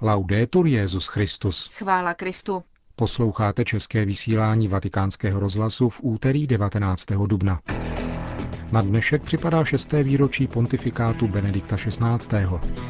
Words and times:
Laudetur 0.00 0.66
Jezus 0.66 1.06
Christus. 1.06 1.70
Chvála 1.72 2.14
Kristu. 2.14 2.62
Posloucháte 2.96 3.64
české 3.64 4.04
vysílání 4.04 4.68
Vatikánského 4.68 5.40
rozhlasu 5.40 5.88
v 5.88 6.00
úterý 6.02 6.46
19. 6.46 7.04
dubna. 7.26 7.60
Na 8.72 8.82
dnešek 8.82 9.22
připadá 9.22 9.64
šesté 9.64 10.02
výročí 10.02 10.46
pontifikátu 10.46 11.28
Benedikta 11.28 11.76
XVI. 11.76 12.46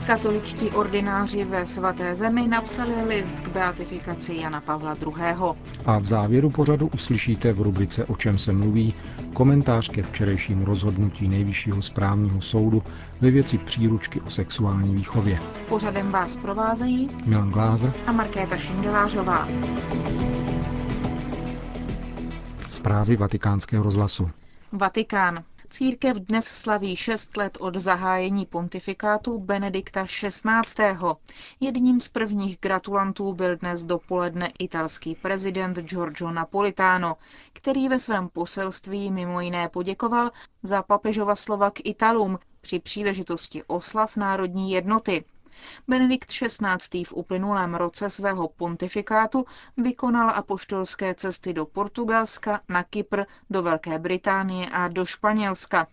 Katoličtí 0.07 0.71
ordináři 0.71 1.45
ve 1.45 1.67
svaté 1.67 2.15
zemi 2.17 2.49
napsali 2.49 3.03
list 3.09 3.41
k 3.41 3.49
beatifikaci 3.49 4.35
Jana 4.35 4.61
Pavla 4.61 4.97
II. 5.07 5.35
A 5.87 5.99
v 5.99 6.07
závěru 6.07 6.51
pořadu 6.51 6.87
uslyšíte 6.95 7.53
v 7.53 7.61
rubrice 7.61 8.05
O 8.05 8.17
čem 8.17 8.39
se 8.39 8.53
mluví 8.53 8.95
komentář 9.33 9.89
ke 9.89 10.03
včerejšímu 10.03 10.65
rozhodnutí 10.65 11.29
Nejvyššího 11.29 11.83
správního 11.83 12.41
soudu 12.41 12.83
ve 13.21 13.31
věci 13.31 13.59
příručky 13.59 14.21
o 14.21 14.31
sexuální 14.31 14.95
výchově. 14.95 15.39
Pořadem 15.69 16.11
vás 16.11 16.37
provázejí 16.37 17.09
Milan 17.27 17.51
Glázer 17.51 17.93
a 18.07 18.13
Markéta 18.13 18.57
Šindelářová. 18.57 19.49
Zprávy 22.69 23.17
vatikánského 23.17 23.85
rozhlasu. 23.85 24.31
Vatikán. 24.73 25.43
Církev 25.71 26.17
dnes 26.17 26.47
slaví 26.47 26.97
šest 26.97 27.37
let 27.37 27.59
od 27.61 27.77
zahájení 27.77 28.47
pontifikátu 28.47 29.39
Benedikta 29.39 30.05
XVI. 30.05 30.97
Jedním 31.61 32.01
z 32.01 32.09
prvních 32.09 32.59
gratulantů 32.61 33.33
byl 33.33 33.57
dnes 33.57 33.85
dopoledne 33.85 34.53
italský 34.59 35.15
prezident 35.15 35.79
Giorgio 35.79 36.31
Napolitano, 36.31 37.17
který 37.53 37.89
ve 37.89 37.99
svém 37.99 38.29
poselství 38.29 39.11
mimo 39.11 39.41
jiné 39.41 39.69
poděkoval 39.69 40.31
za 40.63 40.83
papežova 40.83 41.35
slova 41.35 41.71
k 41.71 41.81
Italům 41.85 42.39
při 42.61 42.79
příležitosti 42.79 43.63
oslav 43.67 44.17
národní 44.17 44.71
jednoty. 44.73 45.25
Benedikt 45.89 46.29
XVI. 46.29 47.05
v 47.05 47.13
uplynulém 47.13 47.75
roce 47.75 48.11
svého 48.11 48.49
pontifikátu 48.49 49.45
vykonal 49.77 50.31
apoštolské 50.31 51.15
cesty 51.15 51.53
do 51.53 51.67
Portugalska, 51.67 52.61
na 52.69 52.83
Kypr, 52.83 53.23
do 53.51 53.63
Velké 53.63 53.99
Británie 53.99 54.67
a 54.69 54.89
do 54.89 55.05
Španělska. 55.05 55.87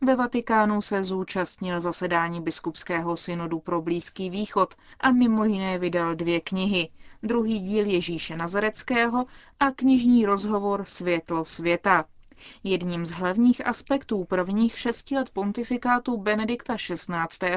Ve 0.00 0.16
Vatikánu 0.16 0.82
se 0.82 1.04
zúčastnil 1.04 1.80
zasedání 1.80 2.40
biskupského 2.40 3.16
synodu 3.16 3.58
pro 3.60 3.82
Blízký 3.82 4.30
východ 4.30 4.74
a 5.00 5.10
mimo 5.10 5.44
jiné 5.44 5.78
vydal 5.78 6.14
dvě 6.14 6.40
knihy. 6.40 6.88
Druhý 7.22 7.60
díl 7.60 7.86
Ježíše 7.86 8.36
Nazareckého 8.36 9.26
a 9.60 9.70
knižní 9.70 10.26
rozhovor 10.26 10.84
Světlo 10.84 11.44
světa. 11.44 12.04
Jedním 12.64 13.06
z 13.06 13.10
hlavních 13.10 13.66
aspektů 13.66 14.24
prvních 14.24 14.78
šesti 14.78 15.16
let 15.16 15.30
pontifikátu 15.30 16.16
Benedikta 16.16 16.76
XVI. 16.76 17.48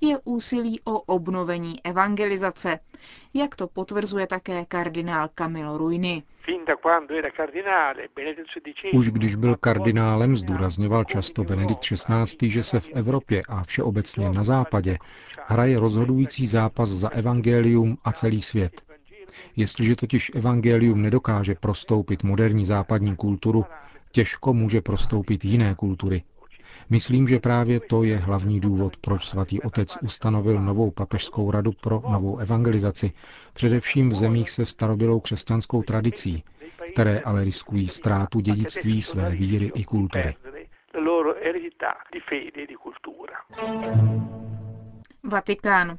je 0.00 0.18
úsilí 0.24 0.80
o 0.84 1.00
obnovení 1.00 1.84
evangelizace, 1.84 2.78
jak 3.34 3.56
to 3.56 3.66
potvrzuje 3.66 4.26
také 4.26 4.64
kardinál 4.64 5.28
Camilo 5.34 5.78
Ruini. 5.78 6.22
Už 8.94 9.10
když 9.10 9.36
byl 9.36 9.56
kardinálem, 9.56 10.36
zdůrazňoval 10.36 11.04
často 11.04 11.44
Benedikt 11.44 11.80
XVI., 11.80 12.50
že 12.50 12.62
se 12.62 12.80
v 12.80 12.90
Evropě 12.94 13.42
a 13.48 13.62
všeobecně 13.64 14.30
na 14.30 14.44
západě 14.44 14.98
hraje 15.46 15.80
rozhodující 15.80 16.46
zápas 16.46 16.88
za 16.88 17.08
evangelium 17.08 17.98
a 18.04 18.12
celý 18.12 18.42
svět. 18.42 18.82
Jestliže 19.56 19.96
totiž 19.96 20.30
evangelium 20.34 21.02
nedokáže 21.02 21.54
prostoupit 21.54 22.22
moderní 22.22 22.66
západní 22.66 23.16
kulturu, 23.16 23.64
těžko 24.14 24.52
může 24.54 24.80
prostoupit 24.80 25.44
jiné 25.44 25.74
kultury. 25.74 26.22
Myslím, 26.90 27.28
že 27.28 27.38
právě 27.38 27.80
to 27.80 28.02
je 28.04 28.16
hlavní 28.16 28.60
důvod, 28.60 28.96
proč 28.96 29.24
svatý 29.26 29.60
otec 29.62 29.98
ustanovil 30.02 30.60
novou 30.62 30.90
papežskou 30.90 31.50
radu 31.50 31.72
pro 31.72 32.02
novou 32.10 32.38
evangelizaci, 32.38 33.12
především 33.52 34.08
v 34.08 34.14
zemích 34.14 34.50
se 34.50 34.64
starobylou 34.64 35.20
křesťanskou 35.20 35.82
tradicí, 35.82 36.44
které 36.92 37.20
ale 37.20 37.44
riskují 37.44 37.88
ztrátu 37.88 38.40
dědictví 38.40 39.02
své 39.02 39.30
víry 39.30 39.72
i 39.74 39.84
kultury. 39.84 40.34
Vatikán. 45.24 45.98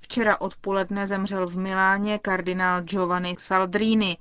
Včera 0.00 0.40
odpoledne 0.40 1.06
zemřel 1.06 1.46
v 1.46 1.56
Miláně 1.56 2.18
kardinál 2.18 2.82
Giovanni 2.82 3.36
Saldrini. 3.38 4.18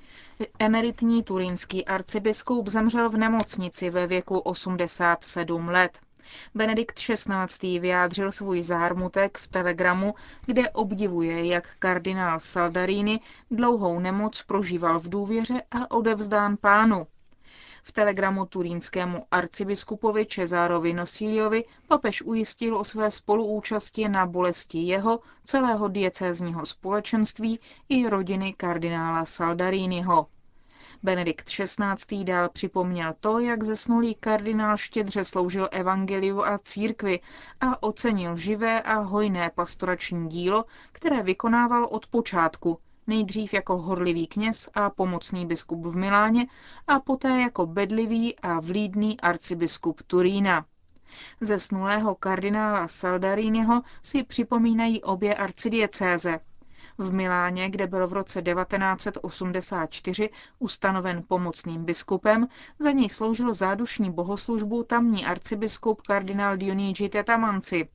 Emeritní 0.60 1.24
turínský 1.24 1.86
arcibiskup 1.86 2.68
zemřel 2.68 3.10
v 3.10 3.18
nemocnici 3.18 3.90
ve 3.90 4.08
věku 4.08 4.40
87 4.40 5.68
let. 5.70 6.00
Benedikt 6.56 6.96
XVI. 6.96 7.80
vyjádřil 7.80 8.32
svůj 8.32 8.64
zármutek 8.64 9.38
v 9.38 9.48
telegramu, 9.48 10.16
kde 10.46 10.70
obdivuje, 10.70 11.46
jak 11.46 11.76
kardinál 11.80 12.40
Saldarini 12.40 13.20
dlouhou 13.52 14.00
nemoc 14.00 14.42
prožíval 14.42 15.00
v 15.00 15.10
důvěře 15.10 15.62
a 15.72 15.92
odevzdán 15.92 16.58
pánu. 16.58 17.08
V 17.90 17.92
telegramu 17.92 18.46
turínskému 18.46 19.26
arcibiskupovi 19.32 20.26
Cezárovi 20.26 20.94
Nosiliovi 20.94 21.66
papež 21.88 22.22
ujistil 22.22 22.78
o 22.78 22.84
své 22.84 23.12
spoluúčasti 23.12 24.10
na 24.10 24.26
bolesti 24.26 24.78
jeho, 24.80 25.20
celého 25.44 25.88
diecézního 25.88 26.66
společenství 26.66 27.60
i 27.90 28.10
rodiny 28.10 28.54
kardinála 28.54 29.26
Saldariniho. 29.26 30.28
Benedikt 31.04 31.46
XVI. 31.50 32.24
dál 32.24 32.50
připomněl 32.50 33.14
to, 33.20 33.40
jak 33.40 33.64
zesnulý 33.64 34.16
kardinál 34.16 34.78
štědře 34.78 35.24
sloužil 35.24 35.70
evangeliu 35.72 36.46
a 36.46 36.58
církvi 36.58 37.20
a 37.62 37.84
ocenil 37.84 38.38
živé 38.38 38.82
a 38.82 39.00
hojné 39.00 39.52
pastorační 39.56 40.28
dílo, 40.30 40.66
které 40.92 41.24
vykonával 41.24 41.86
od 41.86 42.08
počátku, 42.08 42.80
nejdřív 43.10 43.54
jako 43.54 43.78
horlivý 43.78 44.28
kněz 44.28 44.70
a 44.74 44.90
pomocný 44.90 45.46
biskup 45.46 45.86
v 45.86 45.96
Miláně 45.98 46.48
a 46.88 47.00
poté 47.00 47.30
jako 47.42 47.66
bedlivý 47.66 48.40
a 48.40 48.60
vlídný 48.60 49.20
arcibiskup 49.20 50.02
Turína. 50.08 50.66
Zesnulého 51.42 52.16
kardinála 52.16 52.88
Saldariniho 52.88 53.82
si 54.02 54.24
připomínají 54.24 55.04
obě 55.04 55.36
arcidiecéze. 55.36 56.40
V 56.98 57.14
Miláně, 57.14 57.70
kde 57.70 57.88
byl 57.88 58.08
v 58.08 58.14
roce 58.14 58.42
1984 58.42 60.30
ustanoven 60.60 61.24
pomocným 61.28 61.86
biskupem, 61.86 62.48
za 62.80 62.92
něj 62.92 63.10
sloužil 63.10 63.54
zádušní 63.54 64.12
bohoslužbu 64.12 64.84
tamní 64.84 65.26
arcibiskup 65.26 66.02
kardinál 66.02 66.58
Dionigi 66.58 67.10
Tetamanci. 67.10 67.90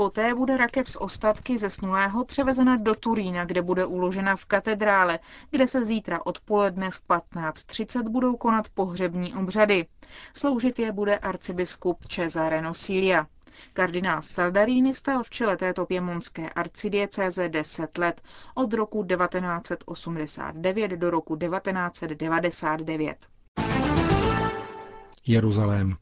Poté 0.00 0.34
bude 0.34 0.56
rakev 0.56 0.88
z 0.88 0.96
ostatky 0.96 1.58
zesnulého 1.58 2.24
převezena 2.24 2.76
do 2.76 2.94
Turína, 2.94 3.44
kde 3.44 3.62
bude 3.62 3.84
uložena 3.86 4.36
v 4.36 4.44
katedrále, 4.44 5.18
kde 5.50 5.66
se 5.66 5.84
zítra 5.84 6.26
odpoledne 6.26 6.90
v 6.90 7.02
15.30 7.08 8.08
budou 8.08 8.36
konat 8.36 8.68
pohřební 8.68 9.34
obřady. 9.34 9.86
Sloužit 10.34 10.78
je 10.78 10.92
bude 10.92 11.18
arcibiskup 11.18 12.04
Cesare 12.08 12.62
Nosilia. 12.62 13.26
Kardinál 13.72 14.22
Saldarini 14.22 14.94
stál 14.94 15.22
v 15.22 15.30
čele 15.30 15.56
této 15.56 15.86
piemonské 15.86 16.50
arcidiecéze 16.50 17.48
10 17.48 17.98
let, 17.98 18.22
od 18.54 18.72
roku 18.72 19.04
1989 19.04 20.90
do 20.90 21.10
roku 21.10 21.36
1999. 21.36 23.16
Jeruzalém. 25.26 25.96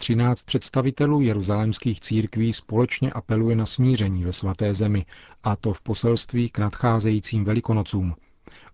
Třináct 0.00 0.42
představitelů 0.42 1.20
jeruzalémských 1.20 2.00
církví 2.00 2.52
společně 2.52 3.10
apeluje 3.12 3.56
na 3.56 3.66
smíření 3.66 4.24
ve 4.24 4.32
svaté 4.32 4.74
zemi, 4.74 5.06
a 5.44 5.56
to 5.56 5.72
v 5.72 5.80
poselství 5.80 6.50
k 6.50 6.58
nadcházejícím 6.58 7.44
velikonocům. 7.44 8.14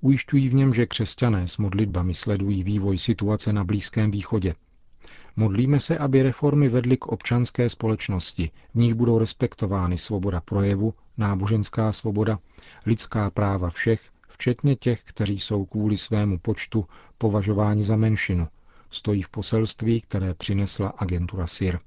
Ujišťují 0.01 0.49
v 0.49 0.55
něm, 0.55 0.75
že 0.75 0.87
křesťané 0.87 1.49
s 1.49 1.59
modlitbami 1.59 2.15
sledují 2.15 2.63
vývoj 2.63 2.99
situace 2.99 3.53
na 3.53 3.65
Blízkém 3.65 4.11
východě. 4.11 4.55
Modlíme 5.37 5.81
se, 5.81 5.99
aby 5.99 6.23
reformy 6.23 6.69
vedly 6.69 6.97
k 6.97 7.07
občanské 7.07 7.69
společnosti, 7.69 8.51
v 8.75 8.79
níž 8.79 8.93
budou 8.93 9.19
respektovány 9.19 9.99
svoboda 9.99 10.41
projevu, 10.41 10.95
náboženská 11.17 11.93
svoboda, 11.93 12.39
lidská 12.87 13.31
práva 13.31 13.71
všech, 13.71 14.01
včetně 14.29 14.77
těch, 14.77 15.03
kteří 15.05 15.39
jsou 15.39 15.65
kvůli 15.65 15.97
svému 15.97 16.39
počtu 16.39 16.85
považováni 17.19 17.85
za 17.85 17.97
menšinu, 17.97 18.49
stojí 18.95 19.23
v 19.23 19.29
poselství, 19.29 20.01
které 20.01 20.35
přinesla 20.35 20.89
agentura 20.89 21.47
SIR. 21.47 21.79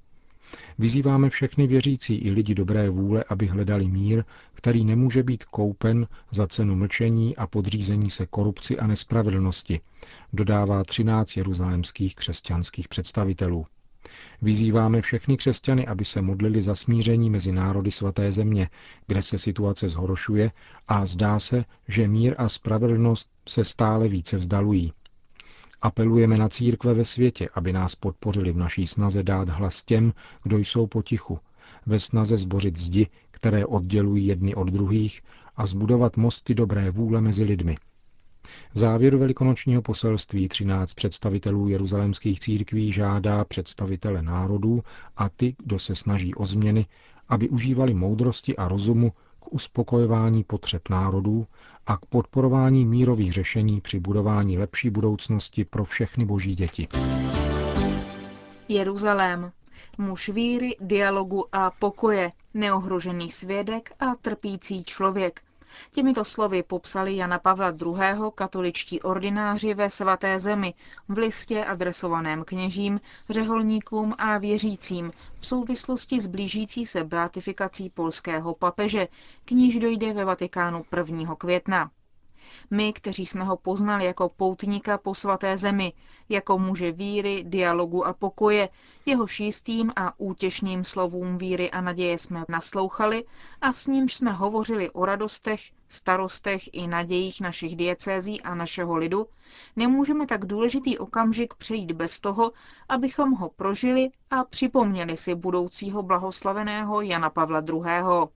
Vyzýváme 0.77 1.29
všechny 1.29 1.67
věřící 1.67 2.15
i 2.15 2.31
lidi 2.31 2.55
dobré 2.55 2.89
vůle, 2.89 3.23
aby 3.29 3.47
hledali 3.47 3.87
mír, 3.87 4.23
který 4.53 4.85
nemůže 4.85 5.23
být 5.23 5.43
koupen 5.45 6.07
za 6.31 6.47
cenu 6.47 6.75
mlčení 6.75 7.35
a 7.37 7.47
podřízení 7.47 8.09
se 8.09 8.25
korupci 8.25 8.79
a 8.79 8.87
nespravedlnosti, 8.87 9.79
dodává 10.33 10.83
13 10.83 11.37
jeruzalémských 11.37 12.15
křesťanských 12.15 12.87
představitelů. 12.87 13.65
Vyzýváme 14.41 15.01
všechny 15.01 15.37
křesťany, 15.37 15.87
aby 15.87 16.05
se 16.05 16.21
modlili 16.21 16.61
za 16.61 16.75
smíření 16.75 17.29
mezi 17.29 17.51
národy 17.51 17.91
svaté 17.91 18.31
země, 18.31 18.69
kde 19.07 19.21
se 19.21 19.37
situace 19.39 19.89
zhoršuje 19.89 20.51
a 20.87 21.05
zdá 21.05 21.39
se, 21.39 21.65
že 21.87 22.07
mír 22.07 22.35
a 22.37 22.49
spravedlnost 22.49 23.29
se 23.47 23.63
stále 23.63 24.07
více 24.07 24.37
vzdalují. 24.37 24.93
Apelujeme 25.81 26.37
na 26.37 26.49
církve 26.49 26.93
ve 26.93 27.05
světě, 27.05 27.47
aby 27.53 27.73
nás 27.73 27.95
podpořili 27.95 28.51
v 28.51 28.57
naší 28.57 28.87
snaze 28.87 29.23
dát 29.23 29.49
hlas 29.49 29.83
těm, 29.83 30.13
kdo 30.43 30.57
jsou 30.57 30.87
potichu, 30.87 31.39
ve 31.85 31.99
snaze 31.99 32.37
zbořit 32.37 32.77
zdi, 32.77 33.07
které 33.31 33.65
oddělují 33.65 34.27
jedny 34.27 34.55
od 34.55 34.67
druhých 34.67 35.21
a 35.55 35.65
zbudovat 35.65 36.17
mosty 36.17 36.55
dobré 36.55 36.91
vůle 36.91 37.21
mezi 37.21 37.43
lidmi. 37.43 37.75
V 38.73 38.79
závěru 38.79 39.19
velikonočního 39.19 39.81
poselství 39.81 40.47
13 40.47 40.93
představitelů 40.93 41.67
jeruzalémských 41.69 42.39
církví 42.39 42.91
žádá 42.91 43.45
představitele 43.45 44.21
národů 44.21 44.83
a 45.17 45.29
ty, 45.29 45.55
kdo 45.63 45.79
se 45.79 45.95
snaží 45.95 46.35
o 46.35 46.45
změny, 46.45 46.85
aby 47.29 47.49
užívali 47.49 47.93
moudrosti 47.93 48.55
a 48.55 48.67
rozumu 48.67 49.11
uspokojování 49.47 50.43
potřeb 50.43 50.89
národů 50.89 51.47
a 51.87 51.97
k 51.97 52.05
podporování 52.05 52.85
mírových 52.85 53.33
řešení 53.33 53.81
při 53.81 53.99
budování 53.99 54.57
lepší 54.57 54.89
budoucnosti 54.89 55.65
pro 55.65 55.85
všechny 55.85 56.25
boží 56.25 56.55
děti. 56.55 56.87
Jeruzalém. 58.67 59.51
Muž 59.97 60.29
víry, 60.29 60.75
dialogu 60.79 61.45
a 61.51 61.71
pokoje, 61.71 62.31
neohrožený 62.53 63.31
svědek 63.31 63.93
a 63.99 64.15
trpící 64.15 64.83
člověk. 64.83 65.41
Těmito 65.91 66.23
slovy 66.23 66.63
popsali 66.63 67.15
Jana 67.15 67.39
Pavla 67.39 67.69
II. 67.81 68.31
katoličtí 68.35 69.01
ordináři 69.01 69.73
ve 69.73 69.89
svaté 69.89 70.39
zemi 70.39 70.73
v 71.07 71.17
listě 71.17 71.65
adresovaném 71.65 72.43
kněžím, 72.43 73.01
řeholníkům 73.29 74.15
a 74.17 74.37
věřícím 74.37 75.11
v 75.39 75.45
souvislosti 75.45 76.19
s 76.19 76.27
blížící 76.27 76.85
se 76.85 77.03
beatifikací 77.03 77.89
polského 77.89 78.55
papeže, 78.55 79.07
k 79.45 79.51
níž 79.51 79.77
dojde 79.79 80.13
ve 80.13 80.25
Vatikánu 80.25 80.85
1. 80.97 81.35
května. 81.35 81.91
My, 82.71 82.93
kteří 82.93 83.25
jsme 83.25 83.43
ho 83.43 83.57
poznali 83.57 84.05
jako 84.05 84.29
poutníka 84.29 84.97
po 84.97 85.15
svaté 85.15 85.57
zemi, 85.57 85.93
jako 86.29 86.59
muže 86.59 86.91
víry, 86.91 87.43
dialogu 87.47 88.07
a 88.07 88.13
pokoje, 88.13 88.69
jeho 89.05 89.27
šístým 89.27 89.91
a 89.95 90.19
útěšným 90.19 90.83
slovům 90.83 91.37
víry 91.37 91.71
a 91.71 91.81
naděje 91.81 92.17
jsme 92.17 92.45
naslouchali 92.49 93.25
a 93.61 93.73
s 93.73 93.87
nímž 93.87 94.13
jsme 94.13 94.31
hovořili 94.31 94.89
o 94.89 95.05
radostech, 95.05 95.61
starostech 95.89 96.61
i 96.73 96.87
nadějích 96.87 97.41
našich 97.41 97.75
diecézí 97.75 98.41
a 98.41 98.55
našeho 98.55 98.95
lidu, 98.95 99.27
nemůžeme 99.75 100.27
tak 100.27 100.45
důležitý 100.45 100.97
okamžik 100.97 101.53
přejít 101.53 101.91
bez 101.91 102.19
toho, 102.19 102.51
abychom 102.89 103.31
ho 103.31 103.49
prožili 103.49 104.09
a 104.31 104.43
připomněli 104.43 105.17
si 105.17 105.35
budoucího 105.35 106.03
blahoslaveného 106.03 107.01
Jana 107.01 107.29
Pavla 107.29 107.63
II. 107.69 108.27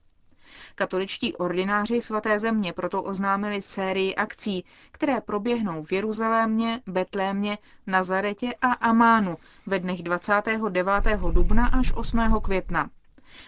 Katoličtí 0.74 1.36
ordináři 1.36 2.00
svaté 2.00 2.38
země 2.38 2.72
proto 2.72 3.02
oznámili 3.02 3.62
sérii 3.62 4.14
akcí, 4.14 4.64
které 4.92 5.20
proběhnou 5.20 5.82
v 5.82 5.92
Jeruzalémě, 5.92 6.80
Betlémě, 6.86 7.58
Nazaretě 7.86 8.54
a 8.62 8.72
Amánu 8.72 9.36
ve 9.66 9.78
dnech 9.78 10.02
29. 10.02 11.20
dubna 11.32 11.66
až 11.66 11.92
8. 11.96 12.40
května. 12.42 12.90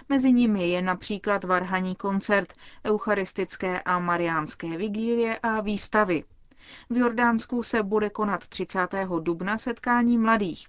Mezi 0.09 0.33
nimi 0.33 0.69
je 0.69 0.83
například 0.83 1.45
varhaní 1.45 1.95
koncert, 1.95 2.53
eucharistické 2.85 3.81
a 3.81 3.99
mariánské 3.99 4.77
vigílie 4.77 5.39
a 5.39 5.61
výstavy. 5.61 6.25
V 6.91 6.97
Jordánsku 6.97 7.63
se 7.63 7.83
bude 7.83 8.11
konat 8.11 8.47
30. 8.47 8.89
dubna 9.21 9.59
setkání 9.59 10.19
mladých. 10.19 10.67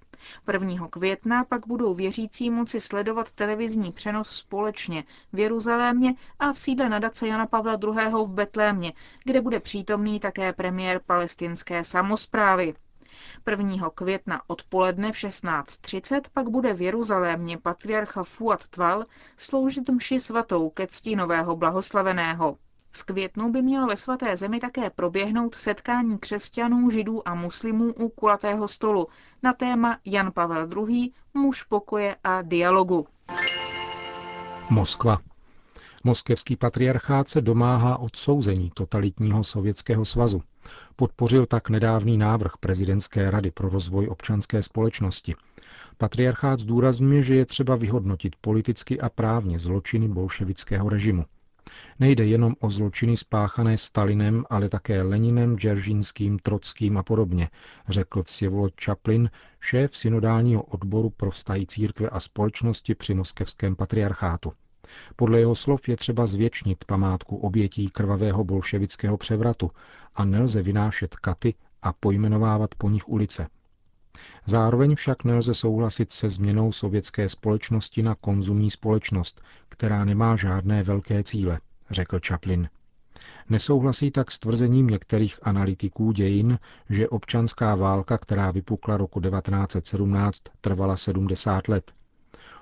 1. 0.53 0.88
května 0.89 1.44
pak 1.44 1.67
budou 1.67 1.94
věřící 1.94 2.50
moci 2.50 2.79
sledovat 2.79 3.31
televizní 3.31 3.91
přenos 3.91 4.29
společně 4.29 5.03
v 5.33 5.39
Jeruzalémě 5.39 6.13
a 6.39 6.53
v 6.53 6.59
sídle 6.59 6.89
nadace 6.89 7.27
Jana 7.27 7.45
Pavla 7.47 7.73
II. 7.83 8.12
v 8.25 8.31
Betlémě, 8.31 8.94
kde 9.23 9.41
bude 9.41 9.59
přítomný 9.59 10.19
také 10.19 10.53
premiér 10.53 11.01
palestinské 11.06 11.83
samozprávy. 11.83 12.73
1. 13.51 13.89
května 13.89 14.41
odpoledne 14.47 15.12
v 15.12 15.15
16.30 15.15 16.21
pak 16.33 16.50
bude 16.50 16.73
v 16.73 16.81
Jeruzalémě 16.81 17.57
patriarcha 17.57 18.23
Fuad 18.23 18.67
Tval 18.67 19.06
sloužit 19.38 19.89
mši 19.89 20.19
svatou 20.19 20.69
ke 20.69 20.88
cti 20.88 21.15
nového 21.15 21.56
blahoslaveného. 21.56 22.57
V 22.97 23.03
květnu 23.03 23.51
by 23.51 23.62
mělo 23.62 23.88
ve 23.88 23.97
svaté 23.97 24.38
zemi 24.38 24.59
také 24.59 24.89
proběhnout 24.89 25.56
setkání 25.56 26.18
křesťanů, 26.18 26.89
židů 26.89 27.27
a 27.27 27.36
muslimů 27.36 27.94
u 27.94 28.09
kulatého 28.09 28.68
stolu 28.68 29.07
na 29.44 29.53
téma 29.53 29.97
Jan 30.06 30.31
Pavel 30.31 30.69
II. 30.88 31.12
muž 31.33 31.63
pokoje 31.63 32.15
a 32.24 32.42
dialogu. 32.42 33.07
Moskva. 34.69 35.19
Moskevský 36.03 36.56
patriarchát 36.56 37.27
se 37.30 37.42
domáhá 37.42 37.97
odsouzení 37.97 38.71
totalitního 38.74 39.44
Sovětského 39.44 40.06
svazu. 40.06 40.41
Podpořil 40.95 41.45
tak 41.45 41.69
nedávný 41.69 42.18
návrh 42.18 42.51
prezidentské 42.59 43.31
rady 43.31 43.51
pro 43.51 43.69
rozvoj 43.69 44.07
občanské 44.07 44.62
společnosti. 44.63 45.36
Patriarchát 45.98 46.59
zdůrazňuje, 46.59 47.24
že 47.24 47.36
je 47.36 47.45
třeba 47.45 47.75
vyhodnotit 47.75 48.36
politicky 48.41 49.01
a 49.01 49.09
právně 49.09 49.59
zločiny 49.59 50.07
bolševického 50.07 50.89
režimu. 50.89 51.25
Nejde 52.00 52.25
jenom 52.25 52.56
o 52.59 52.69
zločiny 52.69 53.17
spáchané 53.17 53.77
Stalinem, 53.77 54.45
ale 54.50 54.69
také 54.69 55.01
Leninem, 55.01 55.57
Džeržínským, 55.57 56.39
Trockým 56.39 56.97
a 56.97 57.03
podobně, 57.03 57.50
řekl 57.88 58.23
Vsěvolod 58.23 58.73
Chaplin, 58.81 59.29
šéf 59.59 59.97
synodálního 59.97 60.63
odboru 60.63 61.09
pro 61.09 61.31
vztahy 61.31 61.65
církve 61.65 62.09
a 62.09 62.19
společnosti 62.19 62.95
při 62.95 63.13
moskevském 63.13 63.75
patriarchátu. 63.75 64.51
Podle 65.15 65.39
jeho 65.39 65.56
slov 65.56 65.89
je 65.89 65.97
třeba 65.97 66.27
zvětšnit 66.27 66.85
památku 66.85 67.38
obětí 67.38 67.89
krvavého 67.89 68.44
bolševického 68.44 69.17
převratu 69.17 69.71
a 70.15 70.25
nelze 70.25 70.62
vynášet 70.62 71.15
katy 71.15 71.53
a 71.81 71.94
pojmenovávat 71.94 72.75
po 72.75 72.89
nich 72.89 73.09
ulice. 73.09 73.47
Zároveň 74.45 74.95
však 74.95 75.23
nelze 75.23 75.53
souhlasit 75.53 76.12
se 76.12 76.29
změnou 76.29 76.71
sovětské 76.71 77.29
společnosti 77.29 78.03
na 78.03 78.15
konzumní 78.15 78.71
společnost, 78.71 79.41
která 79.69 80.06
nemá 80.06 80.35
žádné 80.35 80.83
velké 80.83 81.23
cíle, 81.23 81.59
řekl 81.89 82.19
Chaplin. 82.27 82.69
Nesouhlasí 83.50 84.12
tak 84.12 84.31
s 84.31 84.39
tvrzením 84.39 84.88
některých 84.88 85.39
analytiků 85.47 86.12
dějin, 86.12 86.59
že 86.89 87.09
občanská 87.09 87.75
válka, 87.75 88.17
která 88.17 88.51
vypukla 88.51 88.97
roku 88.97 89.21
1917, 89.21 90.41
trvala 90.62 90.97
70 90.97 91.67
let. 91.67 91.94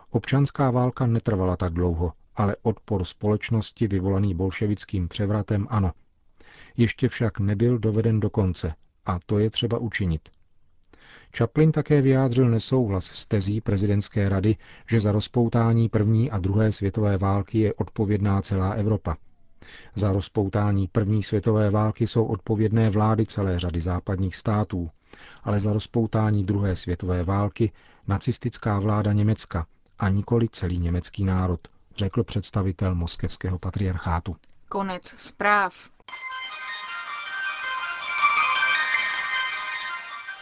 Občanská 0.09 0.71
válka 0.71 1.07
netrvala 1.07 1.57
tak 1.57 1.73
dlouho, 1.73 2.13
ale 2.35 2.55
odpor 2.61 3.03
společnosti 3.05 3.87
vyvolaný 3.87 4.35
bolševickým 4.35 5.07
převratem 5.07 5.67
ano. 5.69 5.91
Ještě 6.77 7.07
však 7.07 7.39
nebyl 7.39 7.79
doveden 7.79 8.19
do 8.19 8.29
konce 8.29 8.73
a 9.05 9.19
to 9.25 9.39
je 9.39 9.49
třeba 9.49 9.77
učinit. 9.77 10.29
Chaplin 11.37 11.71
také 11.71 12.01
vyjádřil 12.01 12.49
nesouhlas 12.49 13.05
s 13.05 13.25
tezí 13.25 13.61
prezidentské 13.61 14.29
rady, 14.29 14.55
že 14.89 14.99
za 14.99 15.11
rozpoutání 15.11 15.89
první 15.89 16.31
a 16.31 16.39
druhé 16.39 16.71
světové 16.71 17.17
války 17.17 17.59
je 17.59 17.73
odpovědná 17.73 18.41
celá 18.41 18.69
Evropa. 18.71 19.15
Za 19.95 20.11
rozpoutání 20.11 20.87
první 20.87 21.23
světové 21.23 21.69
války 21.69 22.07
jsou 22.07 22.25
odpovědné 22.25 22.89
vlády 22.89 23.25
celé 23.25 23.59
řady 23.59 23.81
západních 23.81 24.35
států, 24.35 24.89
ale 25.43 25.59
za 25.59 25.73
rozpoutání 25.73 26.43
druhé 26.43 26.75
světové 26.75 27.23
války 27.23 27.71
nacistická 28.07 28.79
vláda 28.79 29.13
Německa 29.13 29.65
a 29.99 30.09
nikoli 30.09 30.47
celý 30.51 30.77
německý 30.79 31.25
národ, 31.25 31.59
řekl 31.97 32.23
představitel 32.23 32.95
moskevského 32.95 33.59
patriarchátu. 33.59 34.35
Konec 34.69 35.07
zpráv. 35.17 35.73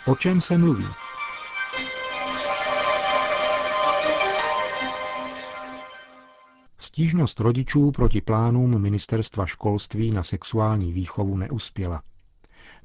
O 0.05 0.15
čem 0.15 0.41
se 0.41 0.57
mluví? 0.57 0.85
Stížnost 6.77 7.39
rodičů 7.39 7.91
proti 7.91 8.21
plánům 8.21 8.81
ministerstva 8.81 9.45
školství 9.45 10.11
na 10.11 10.23
sexuální 10.23 10.93
výchovu 10.93 11.37
neuspěla. 11.37 12.01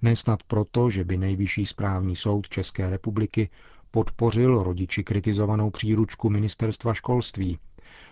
Nesnad 0.03 0.43
proto, 0.43 0.91
že 0.91 1.05
by 1.05 1.17
nejvyšší 1.17 1.67
správní 1.67 2.17
soud 2.17 2.49
České 2.49 2.91
republiky 2.91 3.51
podpořil 3.91 4.63
rodiči 4.63 5.05
kritizovanou 5.05 5.71
příručku 5.71 6.31
ministerstva 6.31 6.95
školství, 6.95 7.59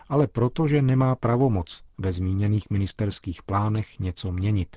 ale 0.09 0.27
proto, 0.27 0.67
že 0.67 0.83
nemá 0.83 1.15
pravomoc 1.15 1.83
ve 1.99 2.13
zmíněných 2.13 2.71
ministerských 2.71 3.43
plánech 3.43 3.99
něco 3.99 4.33
měnit. 4.33 4.77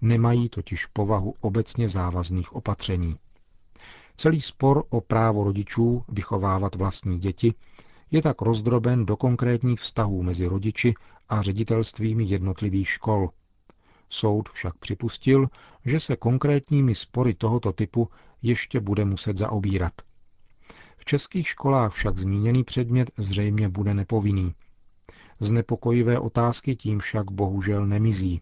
Nemají 0.00 0.48
totiž 0.48 0.86
povahu 0.86 1.34
obecně 1.40 1.88
závazných 1.88 2.52
opatření. 2.56 3.18
Celý 4.20 4.40
spor 4.40 4.84
o 4.90 5.00
právo 5.00 5.44
rodičů 5.44 6.04
vychovávat 6.08 6.74
vlastní 6.74 7.18
děti 7.18 7.54
je 8.10 8.22
tak 8.22 8.42
rozdroben 8.42 9.06
do 9.06 9.16
konkrétních 9.16 9.80
vztahů 9.80 10.22
mezi 10.22 10.46
rodiči 10.46 10.94
a 11.28 11.42
ředitelstvími 11.42 12.24
jednotlivých 12.24 12.88
škol. 12.88 13.30
Soud 14.08 14.48
však 14.48 14.78
připustil, 14.78 15.48
že 15.84 16.00
se 16.00 16.16
konkrétními 16.16 16.94
spory 16.94 17.34
tohoto 17.34 17.72
typu 17.72 18.08
ještě 18.42 18.80
bude 18.80 19.04
muset 19.04 19.36
zaobírat. 19.36 19.92
V 20.96 21.04
českých 21.04 21.48
školách 21.48 21.92
však 21.92 22.18
zmíněný 22.18 22.64
předmět 22.64 23.10
zřejmě 23.16 23.68
bude 23.68 23.94
nepovinný. 23.94 24.54
Znepokojivé 25.40 26.18
otázky 26.18 26.76
tím 26.76 26.98
však 26.98 27.30
bohužel 27.30 27.86
nemizí. 27.86 28.40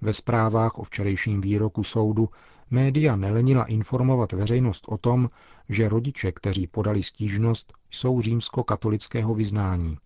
Ve 0.00 0.12
zprávách 0.12 0.78
o 0.78 0.82
včerejším 0.82 1.40
výroku 1.40 1.84
soudu 1.84 2.28
média 2.72 3.16
nelenila 3.16 3.64
informovat 3.64 4.32
veřejnost 4.32 4.84
o 4.88 4.98
tom, 4.98 5.28
že 5.68 5.88
rodiče, 5.88 6.32
kteří 6.32 6.66
podali 6.66 7.02
stížnost, 7.02 7.72
jsou 7.90 8.20
římskokatolického 8.20 9.34
vyznání. 9.34 9.98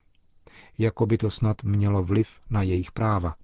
jako 0.79 1.07
by 1.07 1.19
to 1.19 1.31
snad 1.31 1.63
mělo 1.63 2.03
vliv 2.03 2.29
na 2.51 2.63
jejich 2.63 2.93
práva. 2.93 3.35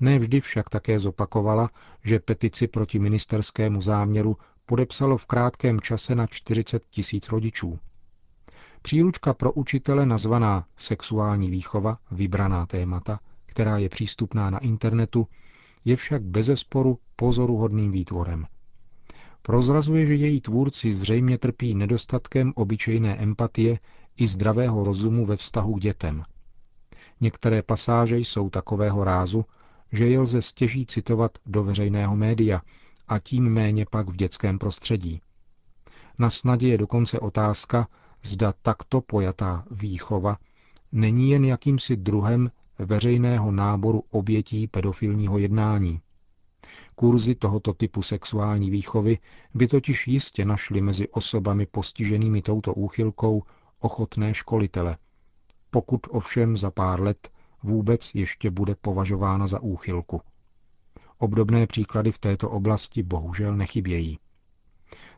Ne 0.00 0.18
vždy 0.18 0.40
však 0.40 0.70
také 0.70 0.98
zopakovala, 0.98 1.70
že 2.04 2.18
petici 2.18 2.66
proti 2.66 2.98
ministerskému 2.98 3.80
záměru 3.80 4.36
podepsalo 4.66 5.16
v 5.16 5.26
krátkém 5.26 5.80
čase 5.80 6.14
na 6.14 6.26
40 6.26 6.82
tisíc 6.90 7.28
rodičů. 7.28 7.78
Příručka 8.82 9.34
pro 9.34 9.52
učitele 9.52 10.06
nazvaná 10.06 10.66
Sexuální 10.76 11.50
výchova, 11.50 11.98
vybraná 12.10 12.66
témata, 12.66 13.20
která 13.46 13.78
je 13.78 13.88
přístupná 13.88 14.50
na 14.50 14.58
internetu, 14.58 15.26
je 15.84 15.96
však 15.96 16.22
bezesporu 16.22 16.98
pozoruhodným 17.16 17.92
výtvorem. 17.92 18.46
Prozrazuje, 19.42 20.06
že 20.06 20.14
její 20.14 20.40
tvůrci 20.40 20.94
zřejmě 20.94 21.38
trpí 21.38 21.74
nedostatkem 21.74 22.52
obyčejné 22.56 23.16
empatie 23.16 23.78
i 24.16 24.26
zdravého 24.26 24.84
rozumu 24.84 25.26
ve 25.26 25.36
vztahu 25.36 25.74
k 25.74 25.80
dětem. 25.80 26.24
Některé 27.20 27.62
pasáže 27.62 28.18
jsou 28.18 28.50
takového 28.50 29.04
rázu, 29.04 29.44
že 29.92 30.08
je 30.08 30.18
lze 30.20 30.42
stěží 30.42 30.86
citovat 30.86 31.38
do 31.46 31.64
veřejného 31.64 32.16
média 32.16 32.62
a 33.08 33.18
tím 33.18 33.48
méně 33.48 33.86
pak 33.90 34.08
v 34.08 34.16
dětském 34.16 34.58
prostředí. 34.58 35.20
Na 36.18 36.30
snadě 36.30 36.68
je 36.68 36.78
dokonce 36.78 37.20
otázka, 37.20 37.88
zda 38.22 38.52
takto 38.62 39.00
pojatá 39.00 39.64
výchova 39.70 40.38
není 40.92 41.30
jen 41.30 41.44
jakýmsi 41.44 41.96
druhem 41.96 42.50
veřejného 42.84 43.52
náboru 43.52 44.04
obětí 44.10 44.66
pedofilního 44.66 45.38
jednání. 45.38 46.00
Kurzy 46.94 47.34
tohoto 47.34 47.72
typu 47.72 48.02
sexuální 48.02 48.70
výchovy 48.70 49.18
by 49.54 49.68
totiž 49.68 50.08
jistě 50.08 50.44
našli 50.44 50.80
mezi 50.80 51.08
osobami 51.08 51.66
postiženými 51.66 52.42
touto 52.42 52.74
úchylkou 52.74 53.42
ochotné 53.80 54.34
školitele, 54.34 54.96
pokud 55.70 56.00
ovšem 56.10 56.56
za 56.56 56.70
pár 56.70 57.00
let 57.00 57.30
vůbec 57.62 58.14
ještě 58.14 58.50
bude 58.50 58.74
považována 58.74 59.46
za 59.46 59.60
úchylku. 59.60 60.20
Obdobné 61.18 61.66
příklady 61.66 62.12
v 62.12 62.18
této 62.18 62.50
oblasti 62.50 63.02
bohužel 63.02 63.56
nechybějí. 63.56 64.18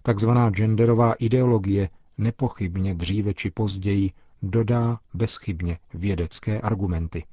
Takzvaná 0.03 0.51
genderová 0.51 1.13
ideologie 1.13 1.89
nepochybně 2.19 2.95
dříve 2.95 3.35
či 3.35 3.51
později 3.51 4.11
dodá 4.43 4.99
bezchybně 5.15 5.79
vědecké 5.95 6.61
argumenty. 6.61 7.25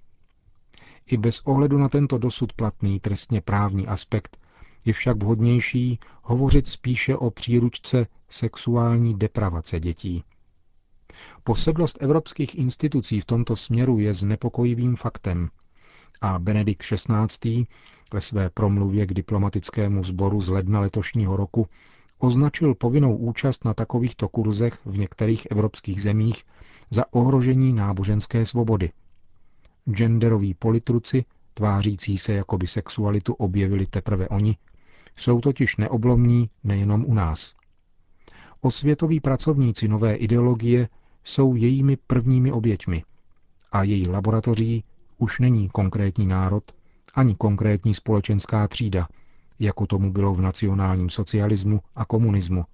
I 1.06 1.18
bez 1.18 1.40
ohledu 1.40 1.78
na 1.78 1.90
tento 1.90 2.18
dosud 2.18 2.54
platný 2.54 3.00
trestně 3.00 3.42
právní 3.42 3.88
aspekt 3.88 4.38
je 4.86 4.94
však 4.94 5.24
vhodnější 5.24 6.00
hovořit 6.24 6.68
spíše 6.68 7.16
o 7.18 7.32
příručce 7.32 8.08
sexuální 8.30 9.16
depravace 9.16 9.80
dětí. 9.80 10.24
Posedlost 11.44 11.98
evropských 12.02 12.56
institucí 12.56 13.22
v 13.22 13.26
tomto 13.26 13.56
směru 13.56 14.00
je 14.00 14.14
znepokojivým 14.14 14.96
faktem 14.96 15.50
a 16.22 16.40
Benedikt 16.40 16.84
XVI. 16.84 17.66
ve 18.14 18.22
své 18.22 18.50
promluvě 18.50 19.06
k 19.06 19.14
diplomatickému 19.14 20.04
sboru 20.04 20.42
z 20.42 20.50
ledna 20.50 20.80
letošního 20.80 21.38
roku 21.38 21.68
označil 22.20 22.76
povinnou 22.76 23.16
účast 23.16 23.66
na 23.66 23.74
takovýchto 23.74 24.30
kurzech 24.30 24.80
v 24.86 24.98
některých 24.98 25.48
evropských 25.52 26.02
zemích 26.02 26.44
za 26.90 27.14
ohrožení 27.14 27.74
náboženské 27.74 28.46
svobody. 28.46 28.92
Genderoví 29.90 30.54
politruci, 30.54 31.26
tvářící 31.54 32.18
se 32.18 32.34
jako 32.34 32.58
by 32.58 32.68
sexualitu 32.68 33.34
objevili 33.34 33.86
teprve 33.86 34.30
oni, 34.30 34.58
jsou 35.16 35.42
totiž 35.42 35.78
neoblomní 35.78 36.50
nejenom 36.64 37.06
u 37.06 37.14
nás. 37.14 37.54
Osvětoví 38.62 39.20
pracovníci 39.20 39.88
nové 39.88 40.16
ideologie 40.16 40.90
jsou 41.24 41.56
jejími 41.56 41.98
prvními 42.08 42.52
oběťmi 42.52 43.04
a 43.72 43.84
její 43.84 44.08
laboratoří 44.08 44.84
už 45.18 45.40
není 45.40 45.70
konkrétní 45.70 46.26
národ 46.26 46.72
ani 47.14 47.36
konkrétní 47.36 47.94
společenská 47.94 48.68
třída, 48.68 49.08
jako 49.60 49.88
tomu 49.88 50.12
bylo 50.12 50.34
v 50.34 50.42
nacionálním 50.42 51.10
socialismu 51.10 51.82
a 51.96 52.06
komunismu. 52.06 52.66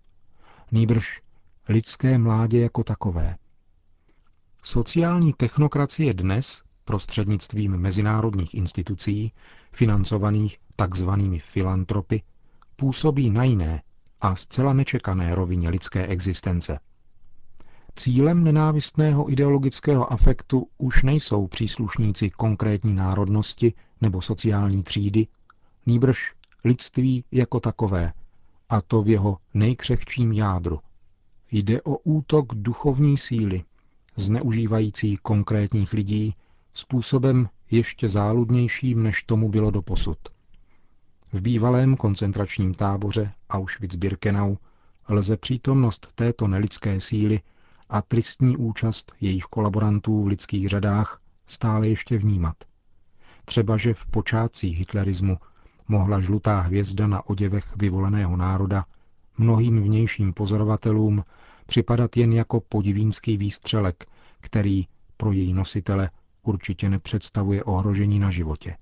Nýbrž 0.72 1.22
lidské 1.70 2.18
mládě 2.18 2.62
jako 2.62 2.84
takové. 2.84 3.36
Sociální 4.64 5.34
technokracie 5.34 6.14
dnes, 6.14 6.64
prostřednictvím 6.88 7.78
mezinárodních 7.78 8.54
institucí, 8.54 9.32
financovaných 9.72 10.58
takzvanými 10.76 11.40
filantropy, 11.40 12.22
působí 12.76 13.30
na 13.30 13.44
jiné 13.44 13.82
a 14.22 14.36
zcela 14.36 14.74
nečekané 14.74 15.36
rovině 15.36 15.70
lidské 15.70 16.08
existence. 16.08 16.80
Cílem 17.96 18.44
nenávistného 18.44 19.32
ideologického 19.32 20.14
afektu 20.14 20.68
už 20.78 21.04
nejsou 21.04 21.48
příslušníci 21.48 22.30
konkrétní 22.30 22.94
národnosti 22.94 23.74
nebo 24.02 24.22
sociální 24.22 24.84
třídy, 24.84 25.28
nýbrž 25.86 26.34
lidství 26.64 27.24
jako 27.32 27.60
takové, 27.60 28.14
a 28.70 28.82
to 28.82 29.02
v 29.02 29.10
jeho 29.10 29.38
nejkřehčím 29.54 30.32
jádru. 30.32 30.80
Jde 31.52 31.82
o 31.82 31.98
útok 31.98 32.46
duchovní 32.56 33.18
síly, 33.18 33.64
zneužívající 34.16 35.18
konkrétních 35.18 35.94
lidí 35.94 36.36
způsobem 36.78 37.50
ještě 37.72 38.10
záludnějším, 38.10 39.04
než 39.04 39.24
tomu 39.24 39.50
bylo 39.50 39.72
doposud. 39.72 40.18
V 41.34 41.42
bývalém 41.42 41.96
koncentračním 41.96 42.74
táboře 42.74 43.32
Auschwitz-Birkenau 43.50 44.58
lze 45.10 45.38
přítomnost 45.38 46.08
této 46.16 46.48
nelidské 46.48 47.02
síly 47.02 47.40
a 47.90 48.02
tristní 48.02 48.58
účast 48.58 49.14
jejich 49.22 49.44
kolaborantů 49.44 50.24
v 50.24 50.28
lidských 50.28 50.68
řadách 50.68 51.22
stále 51.48 51.88
ještě 51.88 52.18
vnímat. 52.18 52.56
Třeba, 53.46 53.78
že 53.78 53.94
v 53.94 54.06
počátcích 54.06 54.78
hitlerismu 54.78 55.38
mohla 55.88 56.20
žlutá 56.20 56.62
hvězda 56.62 57.08
na 57.08 57.30
oděvech 57.30 57.76
vyvoleného 57.76 58.38
národa 58.38 58.86
mnohým 59.38 59.84
vnějším 59.84 60.34
pozorovatelům 60.34 61.24
připadat 61.66 62.18
jen 62.18 62.34
jako 62.34 62.62
podivínský 62.62 63.38
výstřelek, 63.38 64.06
který 64.40 64.88
pro 65.18 65.32
její 65.32 65.54
nositele 65.54 66.10
určitě 66.48 66.90
nepředstavuje 66.90 67.64
ohrožení 67.64 68.20
na 68.20 68.32
životě. 68.32 68.78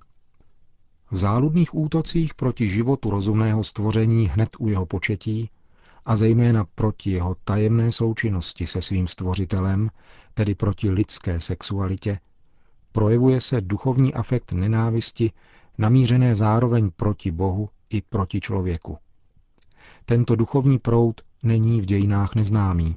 V 1.11 1.17
záludných 1.17 1.75
útocích 1.75 2.33
proti 2.33 2.69
životu 2.69 3.09
rozumného 3.09 3.63
stvoření 3.63 4.27
hned 4.27 4.49
u 4.59 4.67
jeho 4.67 4.85
početí 4.85 5.49
a 6.05 6.15
zejména 6.15 6.65
proti 6.75 7.11
jeho 7.11 7.35
tajemné 7.43 7.91
součinnosti 7.91 8.67
se 8.67 8.81
svým 8.81 9.07
stvořitelem, 9.07 9.89
tedy 10.33 10.55
proti 10.55 10.89
lidské 10.89 11.39
sexualitě, 11.39 12.19
projevuje 12.91 13.41
se 13.41 13.61
duchovní 13.61 14.13
afekt 14.13 14.53
nenávisti 14.53 15.31
namířené 15.77 16.35
zároveň 16.35 16.91
proti 16.95 17.31
Bohu 17.31 17.69
i 17.89 18.01
proti 18.01 18.41
člověku. 18.41 18.97
Tento 20.05 20.35
duchovní 20.35 20.79
proud 20.79 21.21
není 21.43 21.81
v 21.81 21.85
dějinách 21.85 22.35
neznámý. 22.35 22.95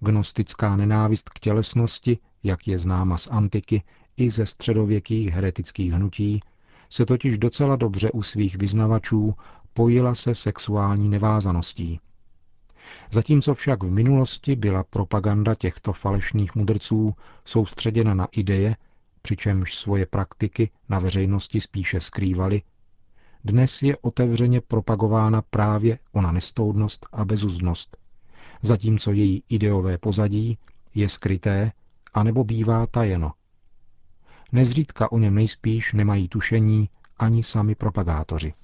Gnostická 0.00 0.76
nenávist 0.76 1.28
k 1.28 1.38
tělesnosti, 1.38 2.18
jak 2.42 2.68
je 2.68 2.78
známa 2.78 3.16
z 3.16 3.26
antiky 3.26 3.82
i 4.16 4.30
ze 4.30 4.46
středověkých 4.46 5.28
heretických 5.28 5.92
hnutí, 5.92 6.40
se 6.90 7.06
totiž 7.06 7.38
docela 7.38 7.76
dobře 7.76 8.10
u 8.10 8.22
svých 8.22 8.56
vyznavačů 8.56 9.34
pojila 9.74 10.14
se 10.14 10.34
sexuální 10.34 11.08
nevázaností. 11.08 12.00
Zatímco 13.10 13.54
však 13.54 13.82
v 13.82 13.90
minulosti 13.90 14.56
byla 14.56 14.84
propaganda 14.84 15.54
těchto 15.54 15.92
falešných 15.92 16.54
mudrců 16.54 17.14
soustředěna 17.44 18.14
na 18.14 18.28
ideje, 18.32 18.76
přičemž 19.22 19.74
svoje 19.74 20.06
praktiky 20.06 20.70
na 20.88 20.98
veřejnosti 20.98 21.60
spíše 21.60 22.00
skrývali, 22.00 22.62
dnes 23.44 23.82
je 23.82 23.96
otevřeně 23.96 24.60
propagována 24.60 25.42
právě 25.42 25.98
ona 26.12 26.32
nestoudnost 26.32 27.06
a 27.12 27.24
bezuznost, 27.24 27.96
zatímco 28.62 29.12
její 29.12 29.42
ideové 29.48 29.98
pozadí 29.98 30.58
je 30.94 31.08
skryté 31.08 31.72
anebo 32.14 32.44
bývá 32.44 32.86
tajeno. 32.86 33.32
Nezřídka 34.52 35.12
o 35.12 35.18
něm 35.18 35.34
nejspíš 35.34 35.92
nemají 35.92 36.28
tušení 36.28 36.88
ani 37.16 37.42
sami 37.42 37.74
propagátoři. 37.74 38.54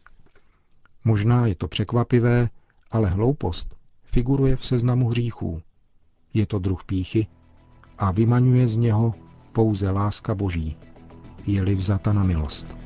Možná 1.05 1.47
je 1.47 1.55
to 1.55 1.69
překvapivé, 1.69 2.49
ale 2.91 3.09
hloupost 3.09 3.77
figuruje 4.05 4.57
v 4.57 4.67
seznamu 4.67 5.09
hříchů. 5.09 5.63
Je 6.35 6.47
to 6.47 6.59
druh 6.59 6.85
píchy 6.85 7.27
a 7.99 8.11
vymaňuje 8.11 8.67
z 8.67 8.77
něho 8.77 9.15
pouze 9.53 9.91
láska 9.91 10.35
Boží, 10.35 10.77
je-li 11.47 11.75
vzata 11.75 12.13
na 12.13 12.23
milost. 12.23 12.77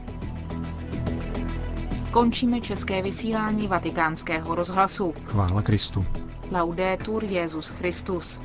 Končíme 2.10 2.60
české 2.60 3.02
vysílání 3.02 3.68
vatikánského 3.68 4.54
rozhlasu. 4.54 5.14
Chvála 5.24 5.62
Kristu. 5.62 6.06
Laudetur 6.50 7.24
Jezus 7.24 7.68
Christus. 7.68 8.40